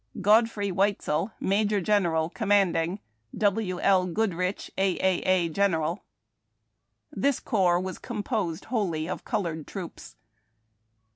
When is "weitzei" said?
0.71-1.31